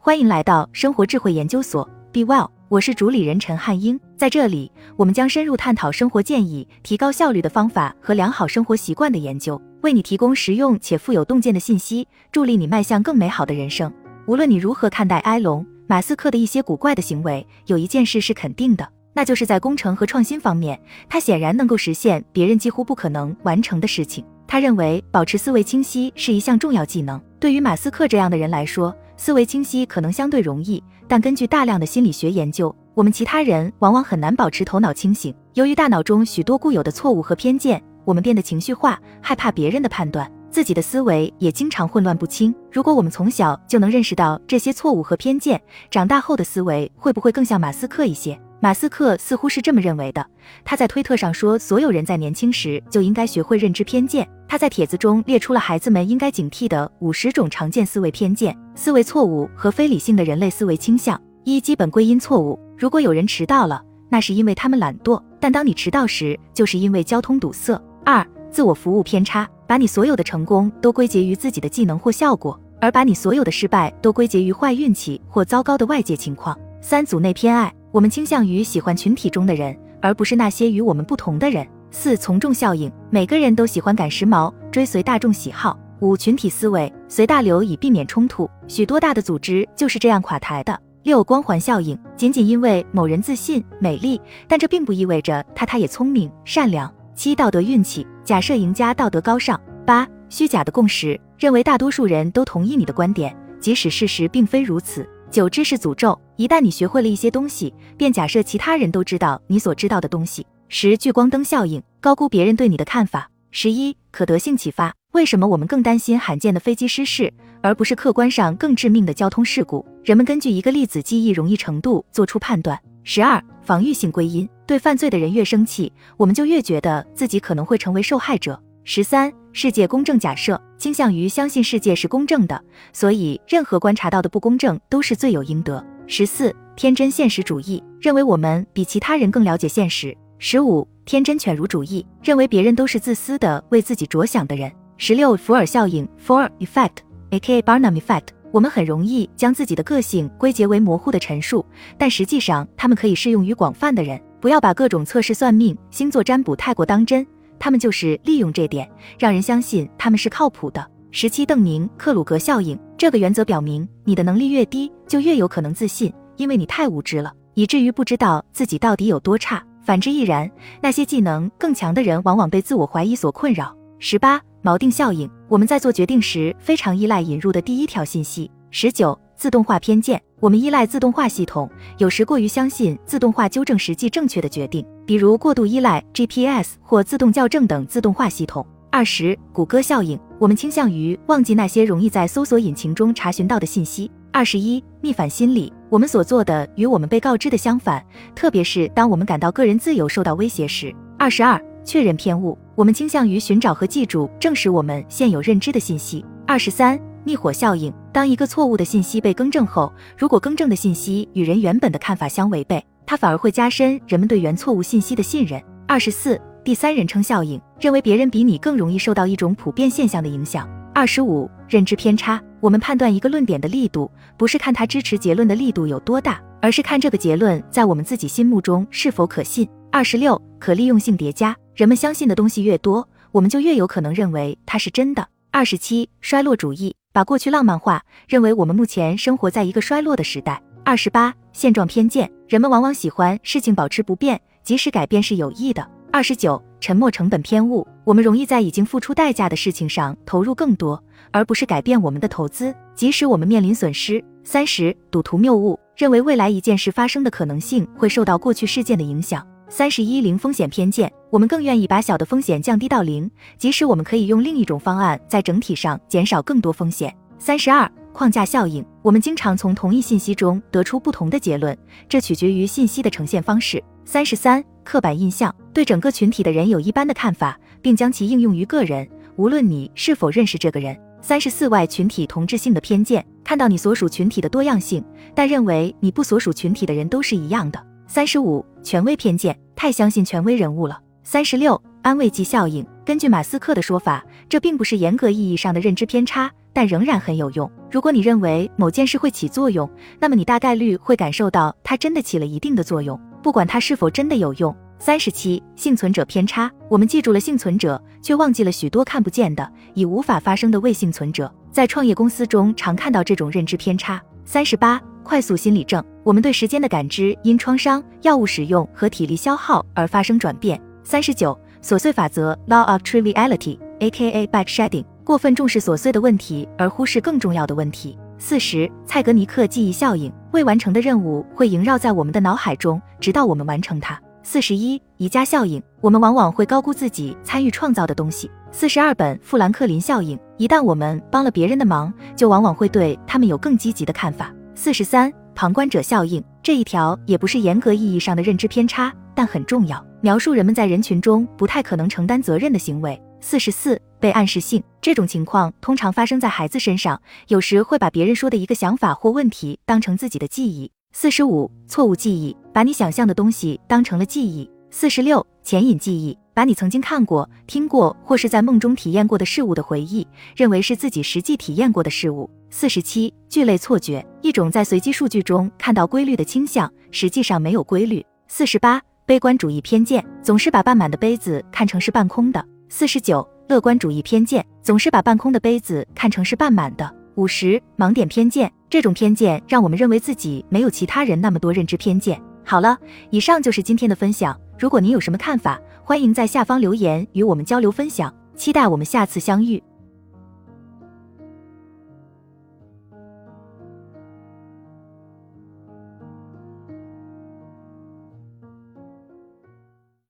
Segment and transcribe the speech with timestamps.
[0.00, 3.98] 欢迎来到生活智慧研究所，Be Well，我是主理人陈汉英。
[4.16, 13.92] 在这里，我们将深入探讨生活建议、提高效率的方法和良好生活习惯的研究，为你提供实用且富有洞见的信息，助力你迈向更美好的人生。
[14.26, 24.24] 无论你如何看待埃隆·马斯克的一些古怪的行为，有一件事是肯定的，那就是在工程和创新方面，他显然能够实现别人几乎不可能完成的事情。
[24.46, 27.20] 他认为保持思维清晰是一项重要技能。
[27.40, 35.34] 对于马斯克这样的人来说，思维清晰可能相对容易，但根据大量的心理学研究，我们其他人往往很难保持头脑清醒。
[35.54, 42.54] 由于大脑中许多固有的错误和偏见，我们变得情绪化，害怕别人的判断，自己的思维也经常混乱不清。
[42.70, 45.60] 如果我们从小就能认识到这些错误和偏见，
[45.90, 48.40] 长大后的思维会不会更像马斯克一些？
[48.60, 50.26] 马斯克似乎是这么认为的。
[50.64, 54.28] 他在推特上说，所有人在年轻时就应该学会认知偏见。
[54.48, 61.20] 他在帖子中列出了孩子们应该警惕的五十种常见思维偏见、思维错误和非理性的人类思维倾向。
[61.44, 62.58] 一、基本归因错误。
[62.76, 67.80] 如果有人迟到了，那是因为他们懒惰；但当你迟到时，就是因为交通堵塞。
[68.04, 69.48] 二、自我服务偏差。
[69.68, 76.58] 把你所有的成功都归结于自己的技能或效果，而把你所有的失败都归结于坏运气或糟糕的外界情况。
[76.80, 77.70] 三、组内偏爱。
[77.90, 81.66] 我们倾向于喜欢群体中的人，而不是那些与我们不同的人。
[81.90, 85.78] 四、从众效应，每个人都喜欢赶时髦，追随大众喜好。
[86.00, 90.78] 五、群体思维，随大流以避免冲突，许多大的组织就是这样垮台的。
[91.04, 96.92] 六、光环效应，仅仅因为某人自信、美丽，但这并不意味着他他也聪明、善良。
[97.14, 99.58] 七、道德运气，假设赢家道德高尚。
[99.86, 105.08] 八、虚假的共识，认为大多数人都同意你的观点，即使事实并非如此。
[105.30, 110.46] 九知识诅咒，一旦你学会了一些东西，便假设其他人都知道你所知道的东西。
[110.68, 113.30] 十聚光灯效应，高估别人对你的看法。
[113.50, 119.84] 十一可得性启发，为什么我们更担心罕见的飞机失事，而不是客观上更致命的交通事故？
[120.02, 122.78] 人们根据一个粒子记忆容易程度做出判断。
[123.04, 128.58] 十二防御性归因，对犯罪的人越生气，我们就越觉得自己可能会成为受害者。
[128.84, 129.30] 十三
[129.60, 130.60] 世界公正假设。
[130.78, 135.84] 倾向于相信世界是公正的，所以任何观察到的不公正都是罪有应得。
[136.06, 140.16] 十四，天真现实主义认为我们比其他人更了解现实。
[140.38, 144.70] 十五，天真犬儒主义认为别人都是自私的、为自己着想的人。
[144.96, 147.60] 十六，福尔效应 （Four Effect，A.K.A.
[147.62, 151.66] Barnum Effect），我们很容易将自己的个性归结为模糊的陈述，
[151.98, 154.20] 但实际上它们可以适用于广泛的人。
[154.40, 157.26] 不要把各种测试算命、星座占卜太过当真。
[157.58, 160.86] 他们就是利用这点，让人相信他们是靠谱的。
[161.10, 169.64] 十七，邓宁克鲁格效应这个原则表明，你的能力越低，就越有可能自信，因为你太无知了，以至于不知道自己到底有多差。
[169.82, 170.50] 反之亦然，
[170.82, 173.74] 那些技能更强的人往往被自我怀疑所困扰。
[173.98, 178.50] 十八，锚定效应，我们在做决定时非常依赖引入的第一条信息。
[178.70, 184.84] 十九，自动化偏见，我们依赖自动化系统，有时过于相信自动化纠正实际正确的决定。
[185.06, 188.66] 比如过度依赖 GPS 或自动校正等自动化系统。
[188.90, 194.10] 二十，谷歌效应，我们倾向于忘记那些容易在搜索引擎中查询到的信息。
[194.32, 198.04] 二十一，逆反心理，我们所做的与我们被告知的相反，
[198.34, 200.92] 特别是当我们感到个人自由受到威胁时。
[201.16, 206.24] 二十二，确认偏误，我们倾向于寻找和记住证实我们现有认知的信息。
[206.44, 212.84] 二十三，逆火效应，当一个错误的信息被更正后，如果更正的信息与人原本的看法相违背。
[213.04, 215.58] 它反而会加深人们对原错误信息的信任。
[215.86, 220.68] 二十四，第三人称效应，认为别人比你更容易受到一种普遍现象的影响。
[220.94, 229.66] 二十五，认知偏差，我们判断一个论点的力度，不是看它支持结论的力度有多大，而是看这个结论在我们自己心目中是否可信。
[229.90, 235.26] 二十六，可利用性叠加，人们相信的东西越多，我们就越有可能认为它是真的。
[235.50, 240.62] 二十七，衰落主义，把过去浪漫化，认为我们目前生活在一个衰落的时代。
[240.84, 245.84] 二十八，现状偏见，人们往往喜欢事情保持不变，即使改变是有益的。
[246.12, 254.24] 二十九，沉没成本偏误，我们容易在已经付出代价的事情上投入更多，而不是改变我们的投资，即使我们面临损失。
[254.44, 259.44] 三十，赌徒谬误，认为未来一件事发生的可能性会受到过去事件的影响。
[259.68, 267.14] 三十一，零风险偏见，我们更愿意把小的风险降低到零，即使我们可以用另一种方案在整体上减少更多风险。
[267.38, 267.90] 三十二。
[268.10, 271.76] 框架效应，我们经常从同一信息中得出不同的结论，
[272.08, 273.80] 这取决于信息的呈现方式。
[274.04, 280.98] 三十三，刻板印象，对整个群体的人有一般的看法，并将其应用于个人，无论你是否认识这个人。
[281.20, 287.80] 三十四，外群体同质性的偏见，看到你所属群体的多样性，但认为你不所属群体的人都是一样的。
[288.10, 290.98] 三十五，权威偏见，太相信权威人物了。
[291.24, 296.50] 三十六，安慰剂效应，根据马斯克的说法，这并不是严格意义上的认知偏差。
[296.72, 297.70] 但仍然很有用。
[297.90, 299.88] 如果你认为某件事会起作用，
[300.18, 304.74] 那么你大概率会感受到它真的起了一定的作用，不管它是否真的有用。
[304.98, 306.70] 三十七，幸存者偏差。
[306.88, 311.52] 我们记住了幸存者，却忘记了许多看不见的、已无法发生的未幸存者。
[311.70, 314.22] 在创业公司中，常看到这种认知偏差。
[314.50, 316.02] 三十八，快速心理症。
[316.24, 320.80] 我们对时间的感知因创伤、药物使用和体力消耗而发生转变。
[321.02, 324.46] 三十九，琐碎法则 （Law of Triviality，A.K.A.
[324.46, 325.04] Backshedding）。
[325.22, 328.18] 过分重视琐碎的问题，而忽视更重要的问题。
[328.38, 330.32] 四十，蔡格尼克记忆效应。
[330.52, 334.18] 未完成的任务会萦绕在我们的脑海中，直到我们完成它。
[334.42, 338.50] 四十一宜家效应，我们往往会高估自己参与创造的东西。
[338.70, 344.54] 四十二本富兰克林效应，一旦我们帮了别人的忙，就往往会对他们有更积极的看法。
[344.74, 353.20] 四十三旁观者效应，这一条也不是严格意义上的认知偏差，但很重要，描述人们在人群中不太可能承担责任的行为。
[353.40, 360.90] 四十四被暗示性，这种情况通常发生在孩子身上，有时会把别人说的一个想法或问题当成自己的记忆。
[361.20, 364.70] 四十五，错误记忆，把你想象的东西当成了记忆。
[364.90, 372.48] 四十六，潜隐记忆，把你曾经看过、听过或是在梦中体验过的事物的回忆，认为是自己实际体验过的事物。
[372.70, 378.24] 四十七，聚类错觉，一种在随机数据中看到规律的倾向，实际上没有规律。
[378.46, 382.64] 四十八，悲观主义偏见，总是把半满的杯子看成是半空的。
[382.88, 387.17] 四十九，乐观主义偏见，总是把半空的杯子看成是半满的。
[387.38, 388.70] 五十，盲点偏见。
[388.90, 392.42] 这种偏见让我们认为自己没有其他人那么多认知偏见。
[392.64, 392.98] 好了，
[393.30, 394.58] 以上就是今天的分享。
[394.76, 398.34] 如果您有什么看法，欢迎在下方留言与我们交流分享。
[398.56, 399.80] 期待我们下次相遇。